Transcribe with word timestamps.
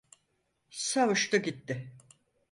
Savuştu 0.69 1.37
gitti... 1.37 1.93